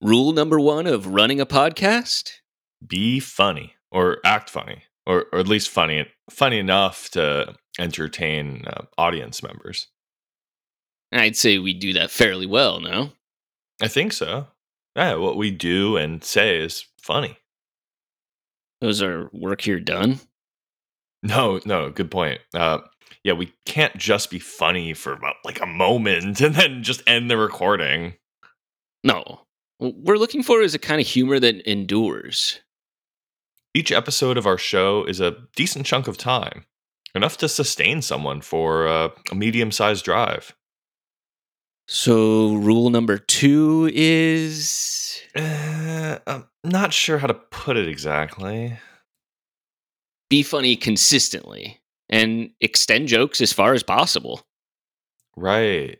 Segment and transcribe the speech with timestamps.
[0.00, 2.30] Rule number one of running a podcast?
[2.86, 8.84] Be funny or act funny, or, or at least funny funny enough to entertain uh,
[8.96, 9.88] audience members.
[11.10, 13.12] I'd say we do that fairly well, no?
[13.82, 14.46] I think so.
[14.94, 17.38] Yeah, what we do and say is funny.
[18.80, 20.20] Those are work here done?
[21.22, 22.40] No, no, good point.
[22.54, 22.78] Uh,
[23.24, 27.30] yeah, we can't just be funny for about like a moment and then just end
[27.30, 28.14] the recording.
[29.02, 29.40] No.
[29.78, 32.60] What we're looking for is a kind of humor that endures.
[33.74, 36.64] Each episode of our show is a decent chunk of time,
[37.14, 40.54] enough to sustain someone for uh, a medium sized drive.
[41.86, 45.22] So, rule number two is.
[45.34, 48.76] Uh, I'm not sure how to put it exactly.
[50.28, 54.42] Be funny consistently and extend jokes as far as possible.
[55.36, 55.98] Right.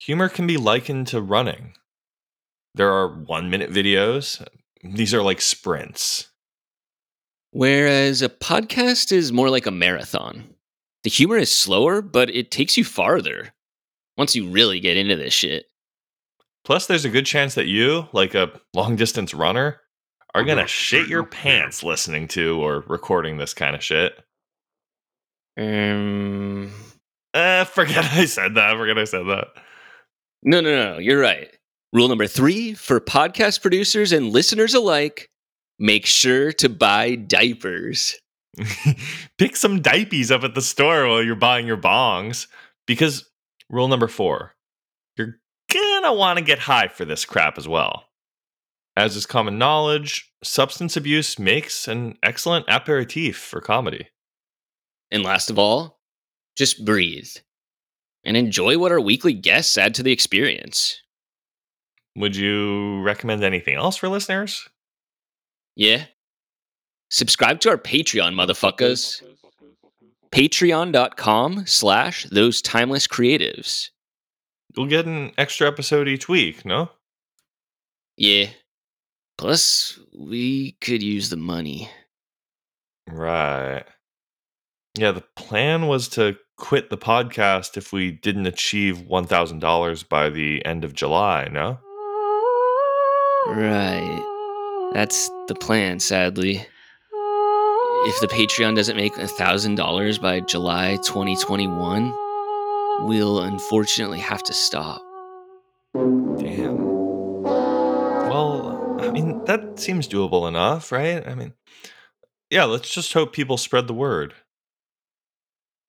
[0.00, 1.74] Humor can be likened to running.
[2.76, 4.46] There are one minute videos,
[4.84, 6.28] these are like sprints.
[7.50, 10.44] Whereas a podcast is more like a marathon.
[11.02, 13.54] The humor is slower, but it takes you farther
[14.18, 15.66] once you really get into this shit.
[16.66, 19.80] Plus, there's a good chance that you, like a long distance runner,
[20.34, 24.22] are going to shit your pants listening to or recording this kind of shit.
[25.56, 26.72] Um.
[27.32, 28.76] Uh, forget I said that.
[28.76, 29.46] Forget I said that.
[30.42, 30.98] No, no, no.
[30.98, 31.48] You're right.
[31.92, 35.30] Rule number three for podcast producers and listeners alike
[35.78, 38.14] make sure to buy diapers.
[39.38, 42.46] Pick some diapies up at the store while you're buying your bongs.
[42.86, 43.28] Because
[43.68, 44.54] rule number four,
[45.16, 45.38] you're
[45.72, 48.04] gonna want to get high for this crap as well.
[48.96, 54.08] As is common knowledge, substance abuse makes an excellent aperitif for comedy.
[55.10, 56.00] And last of all,
[56.56, 57.28] just breathe
[58.24, 61.02] and enjoy what our weekly guests add to the experience.
[62.16, 64.68] Would you recommend anything else for listeners?
[65.76, 66.06] Yeah.
[67.10, 69.22] Subscribe to our Patreon, motherfuckers.
[70.32, 73.90] Patreon.com slash those timeless creatives.
[74.74, 76.90] You'll get an extra episode each week, no?
[78.16, 78.46] Yeah.
[79.36, 81.90] Plus, we could use the money.
[83.08, 83.84] Right.
[84.98, 90.64] Yeah, the plan was to quit the podcast if we didn't achieve $1,000 by the
[90.64, 91.78] end of July, no?
[93.46, 94.90] Right.
[94.92, 96.66] That's the plan, sadly.
[98.08, 102.14] If the Patreon doesn't make $1,000 by July 2021,
[103.06, 105.02] we'll unfortunately have to stop.
[105.94, 106.84] Damn.
[107.42, 111.26] Well, I mean, that seems doable enough, right?
[111.26, 111.52] I mean,
[112.50, 114.34] yeah, let's just hope people spread the word.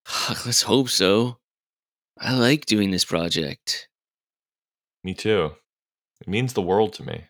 [0.46, 1.38] Let's hope so.
[2.20, 3.90] I like doing this project.
[5.04, 5.52] Me too.
[6.22, 7.26] It means the world to me.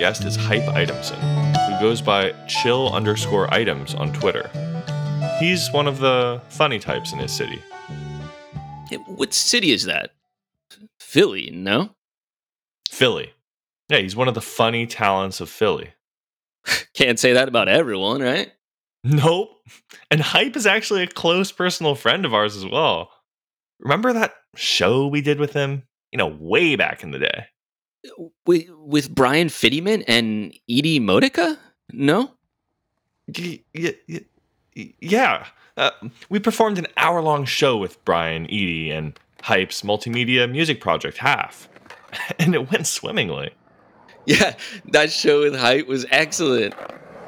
[0.00, 1.18] Guest is Hype Itemson,
[1.68, 4.48] who goes by chill underscore items on Twitter.
[5.38, 7.62] He's one of the funny types in his city.
[9.04, 10.12] What city is that?
[10.98, 11.90] Philly, no?
[12.88, 13.34] Philly.
[13.90, 15.90] Yeah, he's one of the funny talents of Philly.
[16.94, 18.50] Can't say that about everyone, right?
[19.04, 19.50] Nope.
[20.10, 23.10] And Hype is actually a close personal friend of ours as well.
[23.78, 25.82] Remember that show we did with him?
[26.10, 27.44] You know, way back in the day.
[28.46, 31.58] With, with Brian Fittyman and Edie Modica?
[31.92, 32.34] No?
[33.38, 34.24] Y- y- y-
[34.76, 35.46] y- yeah.
[35.76, 35.90] Uh,
[36.28, 41.68] we performed an hour long show with Brian, Edie, and Hype's multimedia music project, Half.
[42.38, 43.50] And it went swimmingly.
[44.26, 44.54] Yeah,
[44.88, 46.74] that show with Hype was excellent.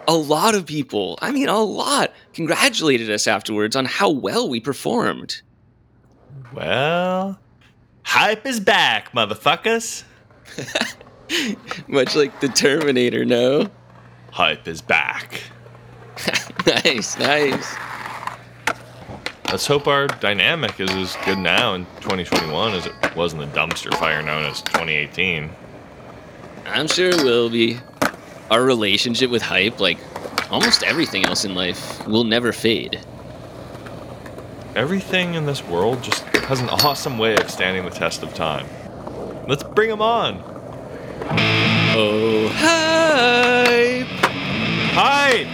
[0.09, 4.59] A lot of people, I mean, a lot, congratulated us afterwards on how well we
[4.61, 5.41] performed.
[6.53, 7.39] Well,
[8.05, 10.03] Hype is back, motherfuckers.
[11.89, 13.71] Much like the Terminator, no?
[14.31, 15.43] Hype is back.
[16.67, 17.75] nice, nice.
[19.51, 23.47] Let's hope our dynamic is as good now in 2021 as it was in the
[23.49, 25.51] dumpster fire known as 2018.
[26.67, 27.79] I'm sure it will be.
[28.51, 29.99] Our relationship with hype, like
[30.51, 33.01] almost everything else in life, will never fade.
[34.75, 38.67] Everything in this world just has an awesome way of standing the test of time.
[39.49, 40.41] Let's bring them on.
[41.95, 44.07] Oh, hype!
[44.95, 45.45] Hi!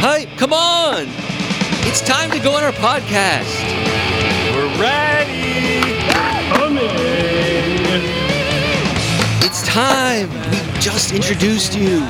[0.00, 1.06] Hype, come on!
[1.86, 3.46] It's time to go on our podcast.
[4.52, 5.80] We're ready!
[6.52, 6.90] Coming!
[9.46, 10.28] It's time.
[10.50, 12.00] We just introduced you.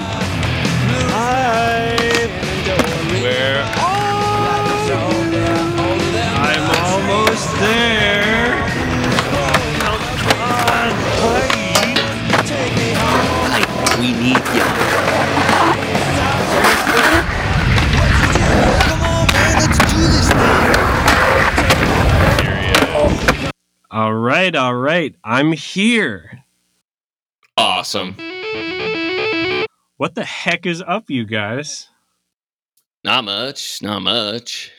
[24.41, 25.15] Right, all right.
[25.23, 26.45] I'm here.
[27.59, 28.15] Awesome.
[29.99, 31.91] What the heck is up, you guys?
[33.05, 34.73] Not much, not much.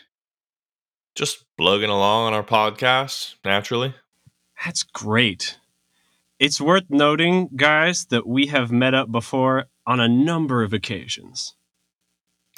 [1.14, 3.94] Just plugging along on our podcast, naturally.
[4.66, 5.60] That's great.
[6.40, 11.54] It's worth noting, guys, that we have met up before on a number of occasions.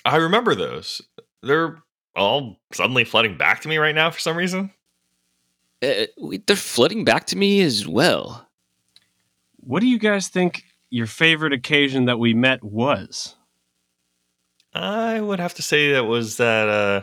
[0.06, 1.02] I remember those.
[1.42, 1.84] They're
[2.16, 4.72] all suddenly flooding back to me right now for some reason.
[5.83, 6.06] Uh,
[6.47, 8.47] they're flooding back to me as well.
[9.57, 13.35] What do you guys think your favorite occasion that we met was?
[14.74, 17.01] I would have to say that was that uh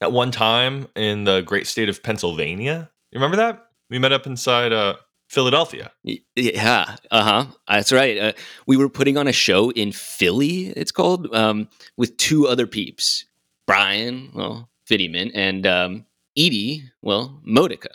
[0.00, 2.90] that one time in the great state of Pennsylvania.
[3.10, 3.66] You remember that?
[3.90, 4.96] We met up inside uh
[5.28, 5.90] Philadelphia.
[6.36, 7.44] Yeah, uh huh.
[7.66, 8.18] That's right.
[8.18, 8.32] Uh,
[8.66, 10.66] we were putting on a show in Philly.
[10.76, 13.24] It's called um, with two other peeps,
[13.66, 16.04] Brian, well, Fiddyman, and um,
[16.36, 17.88] Edie, well, Modica.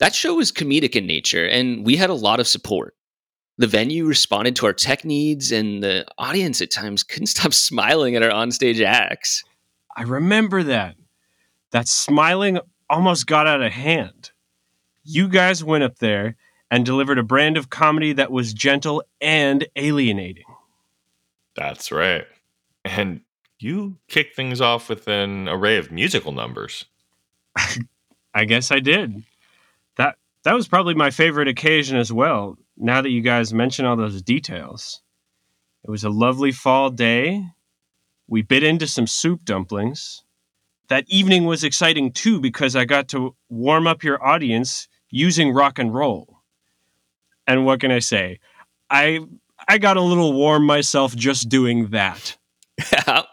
[0.00, 2.96] That show was comedic in nature, and we had a lot of support.
[3.58, 8.16] The venue responded to our tech needs, and the audience at times couldn't stop smiling
[8.16, 9.44] at our onstage acts.
[9.96, 10.96] I remember that.
[11.72, 12.58] That smiling
[12.88, 14.30] almost got out of hand.
[15.04, 16.36] You guys went up there
[16.70, 20.44] and delivered a brand of comedy that was gentle and alienating.
[21.54, 22.26] That's right.
[22.84, 23.20] And
[23.58, 26.86] you kicked things off with an array of musical numbers.
[28.34, 29.22] I guess I did.
[30.44, 32.56] That was probably my favorite occasion as well.
[32.76, 35.02] Now that you guys mention all those details.
[35.84, 37.44] It was a lovely fall day.
[38.26, 40.24] We bit into some soup dumplings.
[40.88, 45.78] That evening was exciting too because I got to warm up your audience using rock
[45.78, 46.38] and roll.
[47.46, 48.40] And what can I say?
[48.88, 49.20] I
[49.68, 52.36] I got a little warm myself just doing that.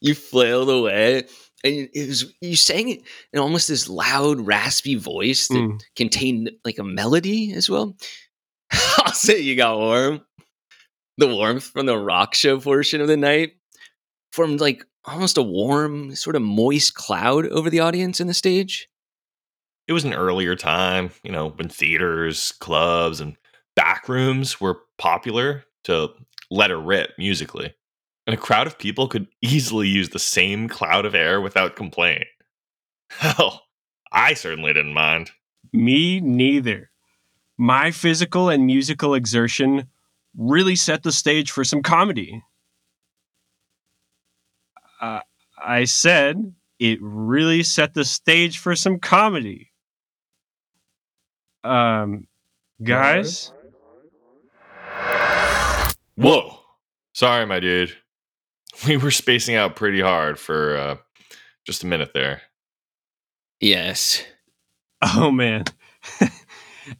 [0.00, 1.24] you flailed away,
[1.64, 3.02] and it was you sang it
[3.32, 5.80] in almost this loud, raspy voice that Mm.
[5.96, 7.96] contained like a melody as well.
[8.98, 10.20] I'll say you got warm.
[11.18, 13.52] The warmth from the rock show portion of the night
[14.32, 18.88] formed like almost a warm, sort of moist cloud over the audience and the stage.
[19.86, 23.36] It was an earlier time, you know, when theaters, clubs, and
[23.76, 26.08] back rooms were popular to
[26.50, 27.74] let her rip musically.
[28.26, 32.24] And a crowd of people could easily use the same cloud of air without complaint.
[33.08, 33.62] Hell,
[34.12, 35.30] I certainly didn't mind.
[35.72, 36.90] Me neither.
[37.58, 39.88] My physical and musical exertion
[40.36, 42.42] really set the stage for some comedy.
[45.00, 45.20] Uh,
[45.62, 49.70] I said it really set the stage for some comedy.
[51.62, 52.26] Um,
[52.82, 53.52] guys,
[56.16, 56.60] Whoa.
[57.12, 57.96] Sorry, my dude.
[58.88, 60.96] We were spacing out pretty hard for uh,
[61.64, 62.42] just a minute there.
[63.60, 64.22] Yes.
[65.02, 65.64] oh man,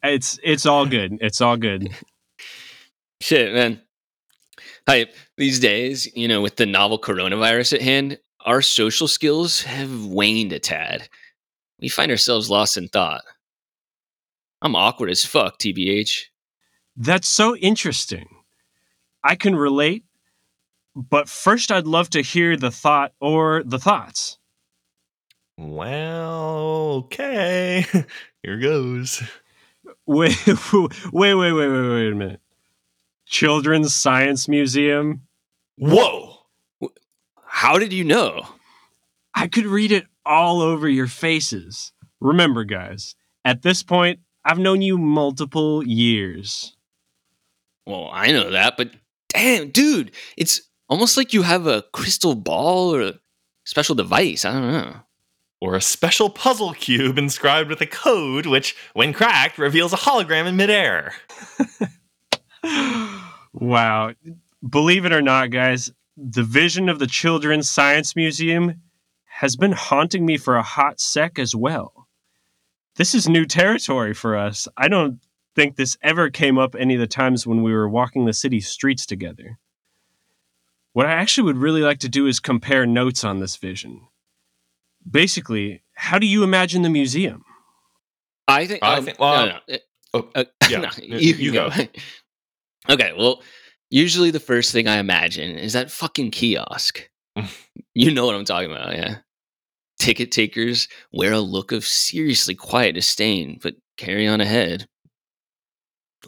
[0.03, 1.19] it's it's all good.
[1.21, 1.89] It's all good.
[3.21, 3.81] Shit, man.
[4.89, 5.07] Hi.
[5.37, 10.53] These days, you know, with the novel coronavirus at hand, our social skills have waned
[10.53, 11.09] a tad.
[11.81, 13.23] We find ourselves lost in thought.
[14.63, 16.25] I'm awkward as fuck, TBH.
[16.97, 18.27] That's so interesting.
[19.25, 20.05] I can relate,
[20.95, 24.39] but first I'd love to hear the thought or the thoughts.
[25.57, 27.87] Well, okay.
[28.43, 29.23] Here goes.
[30.07, 30.55] Wait, wait,
[31.13, 32.41] wait, wait, wait, wait a minute.
[33.27, 35.23] Children's Science Museum.
[35.79, 36.41] Whoa.
[37.47, 38.47] How did you know?
[39.35, 41.93] I could read it all over your faces.
[42.21, 46.77] Remember, guys, at this point, I've known you multiple years.
[47.87, 48.91] Well, I know that, but
[49.31, 50.61] damn, dude, it's
[50.95, 53.15] Almost like you have a crystal ball or a
[53.65, 54.45] special device.
[54.45, 54.97] I don't know.
[55.61, 60.47] Or a special puzzle cube inscribed with a code, which, when cracked, reveals a hologram
[60.47, 61.13] in midair.
[63.53, 64.15] wow.
[64.71, 68.81] Believe it or not, guys, the vision of the Children's Science Museum
[69.25, 72.07] has been haunting me for a hot sec as well.
[72.95, 74.69] This is new territory for us.
[74.77, 75.19] I don't
[75.57, 78.61] think this ever came up any of the times when we were walking the city
[78.61, 79.59] streets together.
[80.95, 84.01] What I actually would really like to do is compare notes on this vision.
[85.09, 87.45] Basically, how do you imagine the museum?
[88.47, 88.83] I think.
[88.83, 89.79] I um, think- well, no, no,
[90.15, 91.71] oh, uh, yeah, no, you- you, you you go.
[92.89, 93.13] okay.
[93.19, 93.43] Well,
[93.91, 97.11] usually the first thing I imagine is that fucking kiosk.
[97.95, 99.17] you know what I'm talking about, yeah.
[99.99, 104.87] Ticket takers wear a look of seriously quiet disdain, but carry on ahead.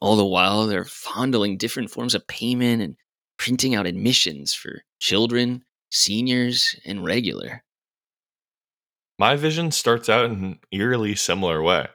[0.01, 2.97] All the while, they're fondling different forms of payment and
[3.47, 7.63] printing out admissions for children, seniors, and regular.
[9.21, 11.87] My vision starts out in an eerily similar way.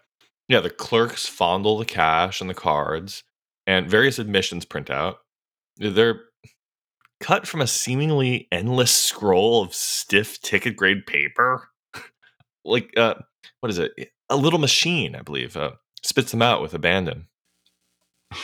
[0.47, 3.25] Yeah, the clerks fondle the cash and the cards,
[3.67, 5.17] and various admissions print out.
[5.75, 6.21] They're
[7.19, 11.67] cut from a seemingly endless scroll of stiff ticket grade paper.
[12.63, 13.15] like, uh,
[13.59, 13.91] what is it?
[14.29, 17.27] A little machine, I believe, uh, spits them out with abandon.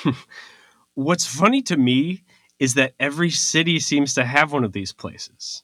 [0.94, 2.26] What's funny to me
[2.60, 5.64] is that every city seems to have one of these places.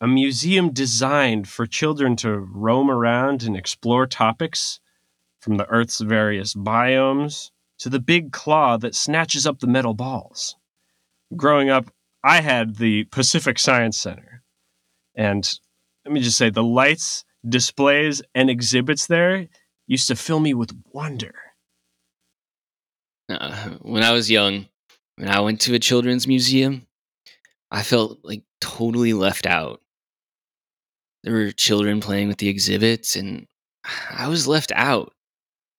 [0.00, 4.80] A museum designed for children to roam around and explore topics,
[5.42, 10.56] from the Earth's various biomes to the big claw that snatches up the metal balls.
[11.36, 11.92] Growing up,
[12.22, 14.44] I had the Pacific Science Center.
[15.16, 15.48] And
[16.04, 19.48] let me just say, the lights, displays, and exhibits there
[19.88, 21.34] used to fill me with wonder.
[23.28, 24.68] Uh, when I was young,
[25.16, 26.86] when I went to a children's museum,
[27.70, 29.80] I felt like totally left out.
[31.22, 33.46] There were children playing with the exhibits, and
[34.10, 35.12] I was left out,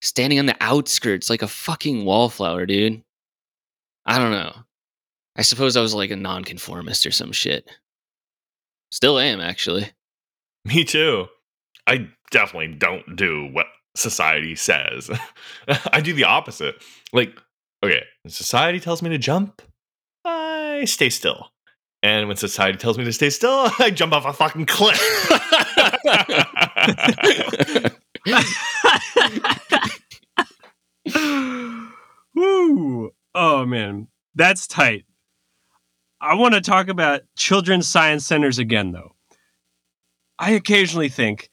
[0.02, 3.04] standing on the outskirts like a fucking wallflower, dude.
[4.06, 4.54] I don't know.
[5.36, 7.70] I suppose I was like a nonconformist or some shit.
[8.92, 9.90] Still am, actually.
[10.66, 11.28] Me too.
[11.88, 15.10] I definitely don't do what society says.
[15.92, 16.76] I do the opposite.
[17.12, 17.42] Like,
[17.84, 19.62] okay, when society tells me to jump,
[20.26, 21.50] I stay still.
[22.02, 25.00] And when society tells me to stay still, I jump off a fucking cliff.
[32.36, 33.12] Woo!
[33.36, 35.06] Oh man, that's tight.
[36.22, 39.16] I want to talk about children's science centers again, though.
[40.40, 41.50] I occasionally think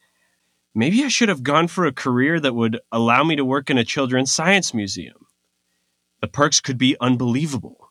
[0.73, 3.77] maybe I should have gone for a career that would allow me to work in
[3.77, 5.27] a children's science museum.
[6.21, 7.89] The perks could be unbelievable.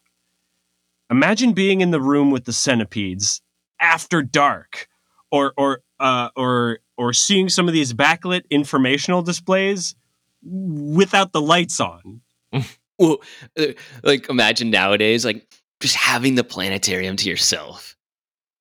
[1.11, 3.43] Imagine being in the room with the centipedes
[3.81, 4.89] after dark,
[5.31, 9.95] or or uh, or or seeing some of these backlit informational displays
[10.43, 12.21] without the lights on.
[12.99, 13.19] well,
[13.59, 13.67] uh,
[14.05, 15.47] like imagine nowadays, like
[15.81, 17.97] just having the planetarium to yourself.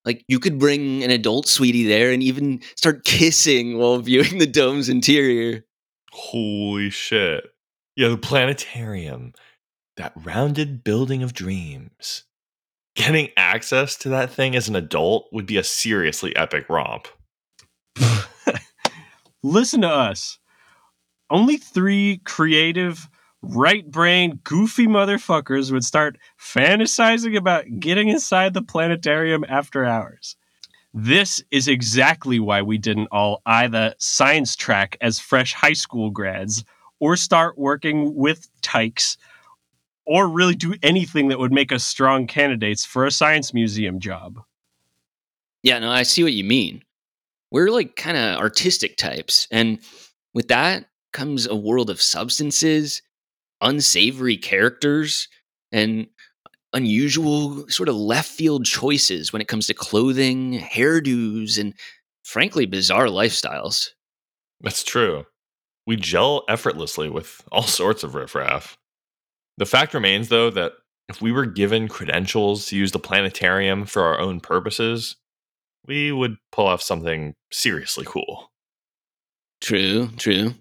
[0.05, 4.47] Like you could bring an adult sweetie there and even start kissing while viewing the
[4.47, 5.65] dome's interior.
[6.11, 7.43] Holy shit.
[7.95, 9.33] Yeah, the planetarium.
[9.99, 12.23] That rounded building of dreams.
[12.95, 17.09] Getting access to that thing as an adult would be a seriously epic romp.
[19.43, 20.39] Listen to us.
[21.29, 23.09] Only three creative,
[23.41, 30.37] right brain, goofy motherfuckers would start fantasizing about getting inside the planetarium after hours.
[30.93, 36.09] This is exactly why we didn't all eye the science track as fresh high school
[36.09, 36.63] grads
[37.01, 39.17] or start working with tykes
[40.09, 44.39] or really do anything that would make us strong candidates for a science museum job.
[45.61, 46.83] Yeah, no, I see what you mean.
[47.51, 49.47] We're like kind of artistic types.
[49.51, 49.77] And
[50.33, 53.03] with that comes a world of substances,
[53.61, 55.27] unsavory characters,
[55.71, 56.07] and
[56.73, 61.75] unusual, sort of left field choices when it comes to clothing, hairdos, and
[62.23, 63.89] frankly, bizarre lifestyles.
[64.61, 65.27] That's true.
[65.85, 68.75] We gel effortlessly with all sorts of riffraff.
[69.59, 70.71] The fact remains, though, that
[71.09, 75.17] if we were given credentials to use the planetarium for our own purposes,
[75.85, 78.51] we would pull off something seriously cool.
[79.59, 80.53] True, true.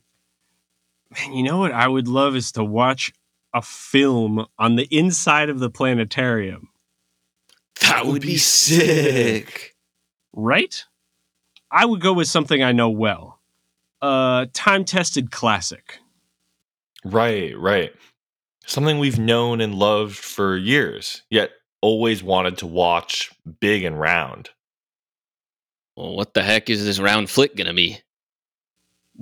[1.15, 3.13] Man, you know what I would love is to watch
[3.55, 6.69] a film on the inside of the planetarium,
[7.83, 9.77] That would be sick.
[10.33, 10.85] right?
[11.71, 13.39] I would go with something I know well.
[14.03, 15.99] Uh, a time tested classic.
[17.05, 17.93] Right, right.
[18.69, 24.51] Something we've known and loved for years, yet always wanted to watch big and round.
[25.97, 28.01] Well, what the heck is this round flick gonna be?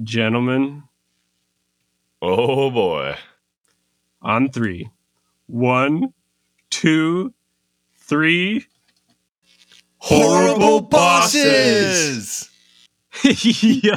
[0.02, 0.82] Gentlemen,
[2.20, 3.14] Oh boy.
[4.20, 4.90] on three.
[5.46, 6.12] One,
[6.70, 7.32] two,
[7.98, 8.66] three.
[9.98, 12.50] Horrible bosses!
[13.24, 13.94] Yo.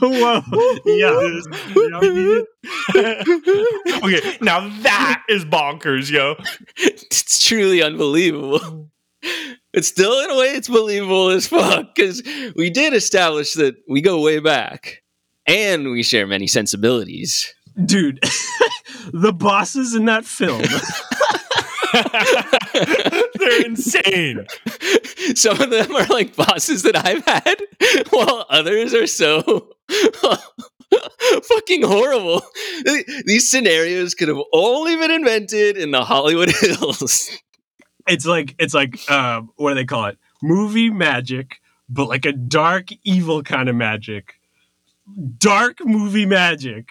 [0.00, 0.42] Whoa.
[0.86, 1.10] Yeah.
[4.02, 6.36] okay, now that is bonkers, yo.
[6.76, 8.90] it's truly unbelievable.
[9.72, 12.22] It's still, in a way, it's believable as fuck because
[12.56, 15.02] we did establish that we go way back
[15.46, 17.54] and we share many sensibilities.
[17.84, 18.20] Dude,
[19.12, 20.62] the bosses in that film.
[23.38, 24.46] They're insane.
[25.34, 27.62] Some of them are like bosses that I've had,
[28.10, 29.74] while others are so
[31.42, 32.42] fucking horrible.
[33.24, 37.30] These scenarios could have only been invented in the Hollywood Hills.
[38.06, 40.18] It's like it's like um, what do they call it?
[40.42, 44.34] Movie magic, but like a dark evil kind of magic.
[45.38, 46.90] Dark movie magic.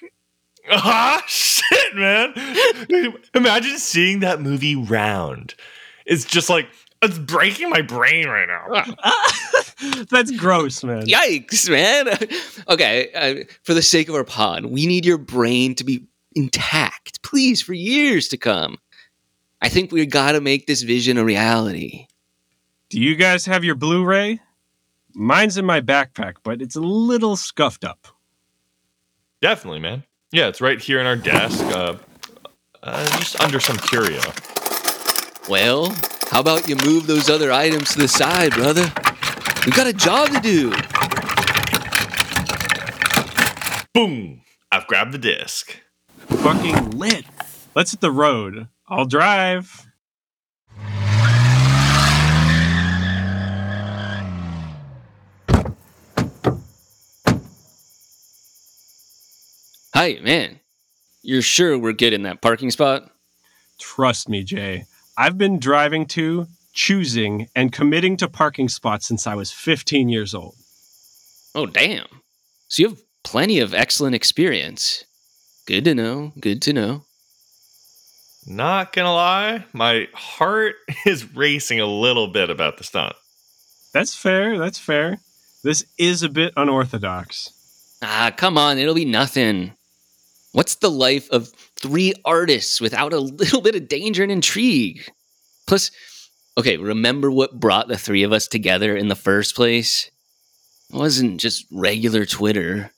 [0.71, 2.33] Ah, shit, man.
[3.33, 5.53] Imagine seeing that movie round.
[6.05, 6.67] It's just like,
[7.05, 8.83] it's breaking my brain right now.
[10.09, 11.05] That's gross, man.
[11.05, 12.07] Yikes, man.
[12.67, 17.21] Okay, uh, for the sake of our pod, we need your brain to be intact,
[17.23, 18.77] please, for years to come.
[19.61, 22.07] I think we gotta make this vision a reality.
[22.89, 24.39] Do you guys have your Blu-ray?
[25.13, 28.07] Mine's in my backpack, but it's a little scuffed up.
[29.41, 30.03] Definitely, man.
[30.31, 31.95] Yeah, it's right here in our desk, uh,
[32.83, 34.21] uh, just under some curio.
[35.47, 35.95] Well,
[36.29, 38.91] how about you move those other items to the side, brother?
[39.65, 40.71] We've got a job to do.
[43.93, 44.41] Boom!
[44.71, 45.77] I've grabbed the disc.
[46.27, 47.25] Fucking lit.
[47.73, 48.67] Let's hit the road.
[48.87, 49.87] I'll drive.
[59.95, 60.59] Hi, man.
[61.23, 63.09] You're sure we're good in that parking spot?
[63.79, 64.85] Trust me, Jay.
[65.17, 70.33] I've been driving to, choosing, and committing to parking spots since I was 15 years
[70.33, 70.55] old.
[71.53, 72.07] Oh, damn.
[72.67, 75.05] So you have plenty of excellent experience.
[75.67, 76.33] Good to know.
[76.39, 77.03] Good to know.
[78.47, 80.75] Not gonna lie, my heart
[81.05, 83.15] is racing a little bit about the stunt.
[83.93, 84.59] That's fair.
[84.59, 85.17] That's fair.
[85.63, 87.51] This is a bit unorthodox.
[88.03, 88.77] Ah, come on.
[88.77, 89.73] It'll be nothing.
[90.55, 95.05] What's the life of three artists without a little bit of danger and intrigue?
[95.67, 95.91] Plus,
[96.57, 100.09] okay, remember what brought the three of us together in the first place?
[100.89, 102.91] It wasn't just regular Twitter.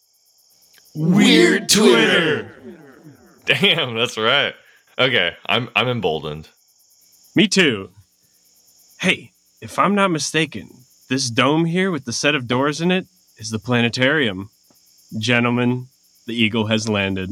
[0.93, 2.53] Weird Twitter.
[3.45, 4.53] Damn, that's right.
[4.99, 6.49] Okay, I'm I'm emboldened.
[7.35, 7.89] Me too.
[8.99, 10.69] Hey, if I'm not mistaken,
[11.09, 14.51] this dome here with the set of doors in it is the planetarium.
[15.17, 15.87] Gentlemen,
[16.27, 17.31] the eagle has landed.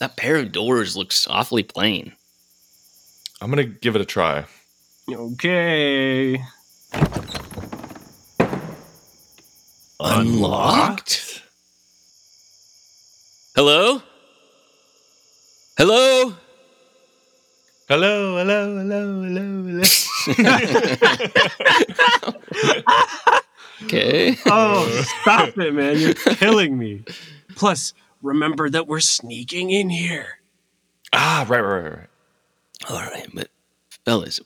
[0.00, 2.14] That pair of doors looks awfully plain.
[3.40, 4.46] I'm gonna give it a try.
[5.10, 6.42] Okay.
[10.00, 11.42] Unlocked?
[13.54, 14.00] Hello?
[15.76, 16.34] Hello?
[17.88, 19.82] Hello, hello, hello, hello, hello.
[23.84, 24.36] Okay.
[24.46, 24.86] Oh,
[25.22, 25.98] stop it, man.
[25.98, 27.02] You're killing me.
[27.56, 30.38] Plus, remember that we're sneaking in here.
[31.12, 32.06] ah, right, right, right, right.
[32.88, 33.48] All right, but
[34.04, 34.40] fellas,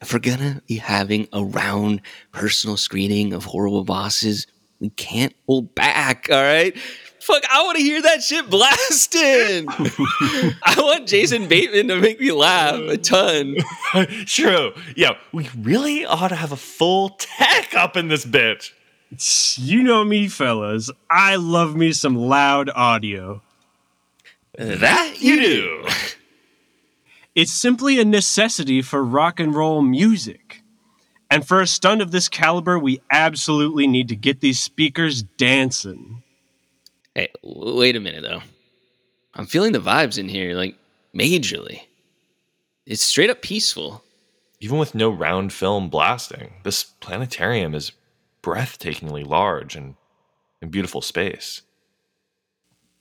[0.00, 4.46] if we're gonna be having a round personal screening of horrible bosses,
[4.80, 6.28] we can't hold back.
[6.30, 6.76] All right.
[7.20, 9.66] Fuck, I want to hear that shit blasting.
[9.68, 13.56] I want Jason Bateman to make me laugh a ton.
[14.24, 14.72] True.
[14.96, 18.72] Yeah, we really ought to have a full tech up in this bitch.
[19.56, 20.90] You know me, fellas.
[21.10, 23.42] I love me some loud audio.
[24.56, 25.88] That you do.
[27.34, 30.62] It's simply a necessity for rock and roll music.
[31.30, 36.22] And for a stunt of this caliber, we absolutely need to get these speakers dancing.
[37.14, 38.42] Hey, w- wait a minute though.
[39.34, 40.76] I'm feeling the vibes in here, like
[41.14, 41.82] majorly.
[42.86, 44.02] It's straight up peaceful.
[44.60, 47.92] Even with no round film blasting, this planetarium is
[48.48, 49.94] breathtakingly large and
[50.62, 51.62] in beautiful space.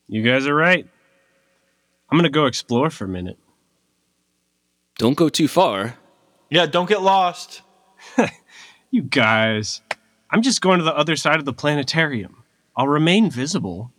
[0.07, 0.87] You guys are right.
[2.09, 3.37] I'm gonna go explore for a minute.
[4.97, 5.97] Don't go too far.
[6.49, 7.61] Yeah, don't get lost.
[8.89, 9.81] You guys,
[10.31, 12.43] I'm just going to the other side of the planetarium.
[12.75, 13.91] I'll remain visible.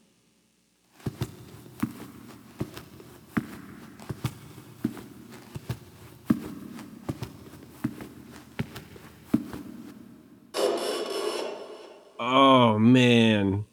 [12.30, 13.64] Oh man,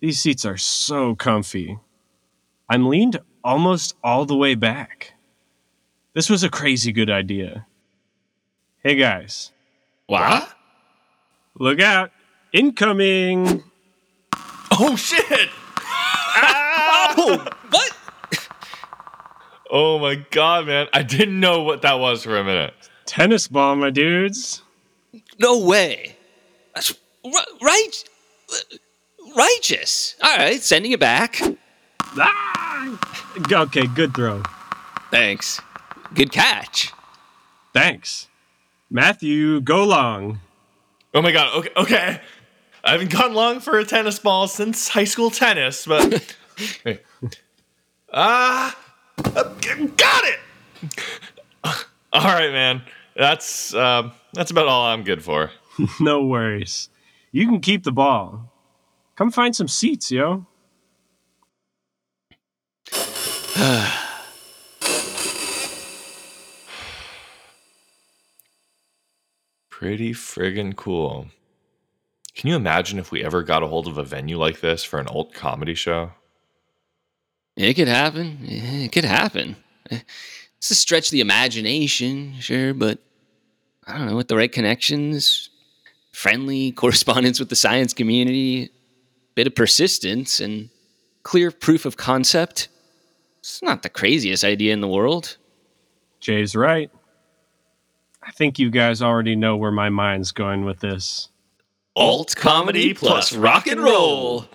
[0.00, 1.78] these seats are so comfy.
[2.68, 5.14] I'm leaned almost all the way back.
[6.12, 7.66] This was a crazy good idea.
[8.82, 9.52] Hey guys,
[10.08, 10.52] What?
[11.54, 12.10] look out!
[12.52, 13.62] Incoming!
[14.72, 15.48] Oh shit!
[17.22, 17.92] Oh, what?
[19.70, 20.86] Oh my god, man!
[20.92, 22.74] I didn't know what that was for a minute.
[23.04, 24.62] Tennis ball, my dudes.
[25.38, 26.16] No way.
[26.74, 28.04] That's ri- right.
[29.36, 30.16] Righteous.
[30.22, 31.40] All right, sending it back.
[32.16, 32.98] Ah!
[33.52, 34.42] Okay, good throw.
[35.10, 35.60] Thanks.
[36.14, 36.92] Good catch.
[37.72, 38.28] Thanks.
[38.90, 40.40] Matthew, go long.
[41.14, 41.54] Oh my god.
[41.58, 42.20] Okay, okay.
[42.82, 46.36] I haven't gone long for a tennis ball since high school tennis, but
[46.84, 47.00] Hey.
[48.12, 48.76] ah,
[49.24, 49.42] uh,
[49.96, 50.38] got it.
[52.12, 52.82] All right, man.
[53.16, 55.50] That's um, that's about all I'm good for.
[56.00, 56.88] no worries.
[57.32, 58.52] You can keep the ball.
[59.14, 60.46] Come find some seats, yo.
[69.70, 71.28] Pretty friggin' cool.
[72.34, 74.98] Can you imagine if we ever got a hold of a venue like this for
[74.98, 76.12] an alt comedy show?
[77.56, 78.38] It could happen.
[78.42, 79.56] It could happen.
[79.90, 82.98] It's a stretch of the imagination, sure, but
[83.86, 85.49] I don't know, with the right connections,
[86.12, 88.70] friendly correspondence with the science community,
[89.34, 90.70] bit of persistence, and
[91.22, 92.68] clear proof of concept,
[93.40, 95.36] it's not the craziest idea in the world.
[96.20, 96.90] Jay's right.
[98.22, 101.28] I think you guys already know where my mind's going with this.
[101.96, 104.46] Alt comedy plus rock and roll.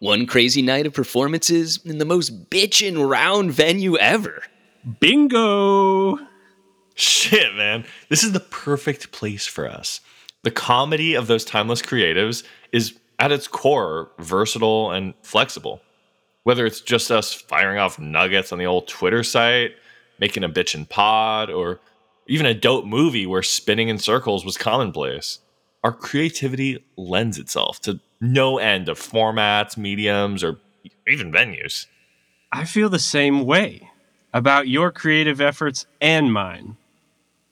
[0.00, 4.42] One crazy night of performances in the most bitchin' round venue ever.
[5.00, 6.18] Bingo!
[6.94, 7.84] Shit, man.
[8.08, 10.00] This is the perfect place for us.
[10.44, 15.80] The comedy of those timeless creatives is at its core versatile and flexible.
[16.44, 19.72] Whether it's just us firing off nuggets on the old Twitter site,
[20.18, 21.80] making a bitchin' pod, or
[22.26, 25.40] even a dope movie where spinning in circles was commonplace,
[25.82, 30.58] our creativity lends itself to no end of formats, mediums, or
[31.06, 31.86] even venues.
[32.52, 33.90] I feel the same way
[34.32, 36.76] about your creative efforts and mine.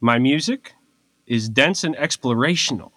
[0.00, 0.74] My music
[1.26, 2.92] is dense and explorational.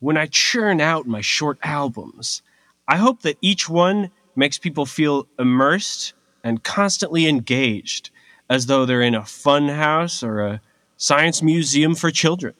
[0.00, 2.42] When I churn out my short albums,
[2.88, 8.10] I hope that each one makes people feel immersed and constantly engaged,
[8.50, 10.60] as though they're in a fun house or a
[10.96, 12.54] science museum for children.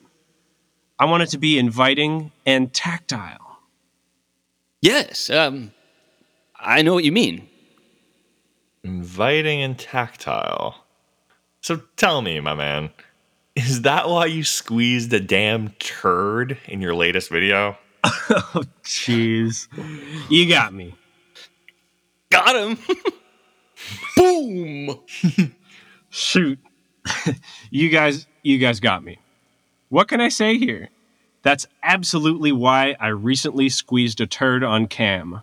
[0.98, 3.58] I want it to be inviting and tactile.
[4.80, 5.72] Yes, um,
[6.58, 7.48] I know what you mean.
[8.84, 10.84] Inviting and tactile.
[11.60, 12.90] So tell me, my man,
[13.54, 17.76] is that why you squeezed a damn turd in your latest video?
[18.54, 19.68] Oh, jeez.
[20.30, 20.94] You got me.
[22.30, 22.78] Got him.
[24.16, 25.00] Boom.
[26.10, 26.58] Shoot.
[27.70, 29.18] you guys you guys got me.
[29.88, 30.88] What can I say here?
[31.42, 35.42] That's absolutely why I recently squeezed a turd on cam.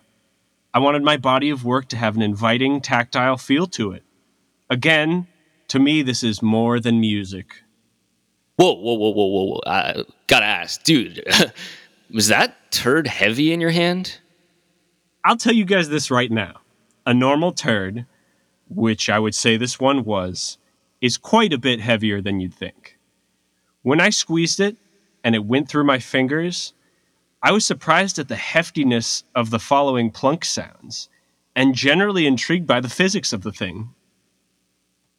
[0.72, 4.02] I wanted my body of work to have an inviting, tactile feel to it.
[4.68, 5.26] Again,
[5.68, 7.62] to me, this is more than music.
[8.60, 9.60] Whoa, whoa, whoa, whoa, whoa, whoa.
[9.66, 11.24] I gotta ask, dude,
[12.10, 14.18] was that turd heavy in your hand?
[15.24, 16.60] I'll tell you guys this right now.
[17.06, 18.04] A normal turd,
[18.68, 20.58] which I would say this one was,
[21.00, 22.98] is quite a bit heavier than you'd think.
[23.80, 24.76] When I squeezed it
[25.24, 26.74] and it went through my fingers,
[27.42, 31.08] I was surprised at the heftiness of the following plunk sounds
[31.56, 33.94] and generally intrigued by the physics of the thing.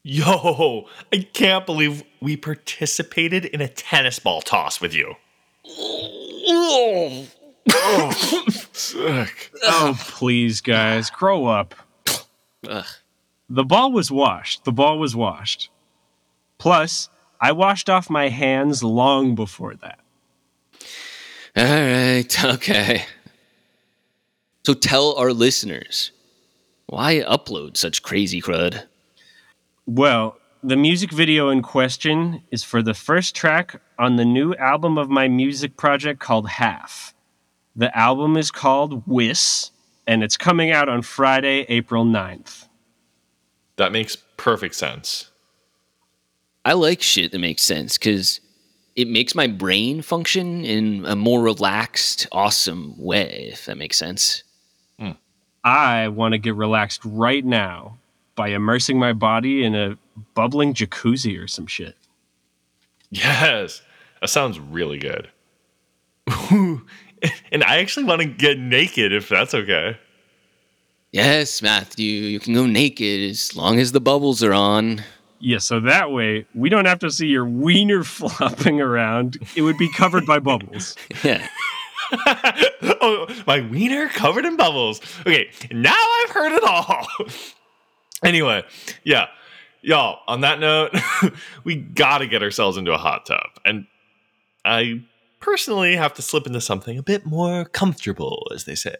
[0.03, 5.15] Yo, I can't believe we participated in a tennis ball toss with you.
[5.67, 7.27] Oh,
[8.71, 9.51] Sick.
[9.63, 11.75] Oh, please, guys, grow up.
[12.67, 12.85] Ugh.
[13.49, 14.63] The ball was washed.
[14.63, 15.69] The ball was washed.
[16.57, 17.09] Plus,
[17.39, 19.99] I washed off my hands long before that.
[21.55, 23.05] All right, okay.
[24.65, 26.11] So tell our listeners
[26.87, 28.83] why upload such crazy crud?
[29.87, 34.97] Well, the music video in question is for the first track on the new album
[34.97, 37.15] of my music project called Half.
[37.75, 39.71] The album is called Wiss,
[40.05, 42.67] and it's coming out on Friday, April 9th.
[43.77, 45.31] That makes perfect sense.
[46.63, 48.39] I like shit that makes sense because
[48.95, 54.43] it makes my brain function in a more relaxed, awesome way, if that makes sense.
[54.99, 55.11] Hmm.
[55.63, 57.97] I want to get relaxed right now
[58.35, 59.97] by immersing my body in a
[60.33, 61.95] bubbling jacuzzi or some shit.
[63.09, 63.81] Yes,
[64.21, 65.29] that sounds really good.
[67.51, 69.97] and I actually want to get naked if that's okay.
[71.11, 75.03] Yes, Matthew, you can go naked as long as the bubbles are on.
[75.41, 79.37] Yeah, so that way we don't have to see your wiener flopping around.
[79.55, 80.95] It would be covered by bubbles.
[81.23, 81.47] Yeah.
[83.01, 84.99] oh, my wiener covered in bubbles.
[85.21, 87.07] Okay, now I've heard it all.
[88.23, 88.63] Anyway,
[89.03, 89.27] yeah.
[89.83, 90.95] Y'all, on that note,
[91.63, 93.47] we gotta get ourselves into a hot tub.
[93.65, 93.87] And
[94.63, 95.03] I
[95.39, 98.95] personally have to slip into something a bit more comfortable, as they say.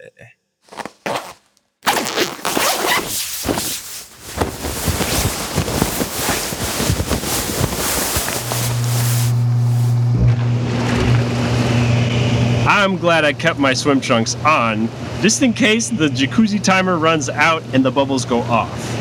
[12.82, 14.90] I'm glad I kept my swim trunks on,
[15.22, 19.01] just in case the jacuzzi timer runs out and the bubbles go off.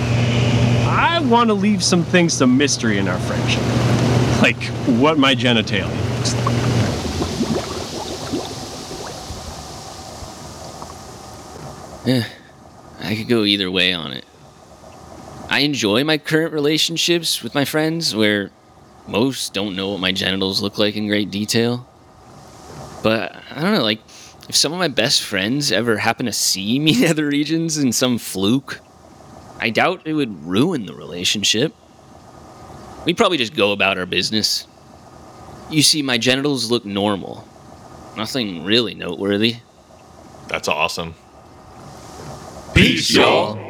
[1.00, 3.62] I want to leave some things to mystery in our friendship,
[4.42, 4.62] like
[5.00, 6.54] what my genitalia looks like.
[12.06, 12.28] Eh,
[13.00, 14.26] I could go either way on it.
[15.48, 18.50] I enjoy my current relationships with my friends where
[19.08, 21.88] most don't know what my genitals look like in great detail.
[23.02, 24.00] But I don't know, like,
[24.50, 27.90] if some of my best friends ever happen to see me in other regions in
[27.90, 28.80] some fluke,
[29.60, 31.74] I doubt it would ruin the relationship.
[33.04, 34.66] We'd probably just go about our business.
[35.70, 37.46] You see, my genitals look normal.
[38.16, 39.56] Nothing really noteworthy.
[40.48, 41.14] That's awesome.
[42.74, 43.69] Peace, y'all.